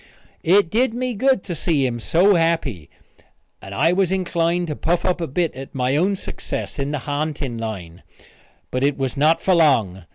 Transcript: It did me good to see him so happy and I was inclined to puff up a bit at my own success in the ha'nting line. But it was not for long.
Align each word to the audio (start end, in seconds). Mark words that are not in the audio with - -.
It 0.41 0.71
did 0.71 0.95
me 0.95 1.13
good 1.13 1.43
to 1.43 1.53
see 1.53 1.85
him 1.85 1.99
so 1.99 2.33
happy 2.33 2.89
and 3.61 3.71
I 3.75 3.93
was 3.93 4.11
inclined 4.11 4.65
to 4.69 4.75
puff 4.75 5.05
up 5.05 5.21
a 5.21 5.27
bit 5.27 5.53
at 5.53 5.75
my 5.75 5.95
own 5.95 6.15
success 6.15 6.79
in 6.79 6.89
the 6.89 6.99
ha'nting 7.01 7.59
line. 7.59 8.01
But 8.71 8.83
it 8.83 8.97
was 8.97 9.15
not 9.15 9.43
for 9.43 9.53
long. 9.53 10.05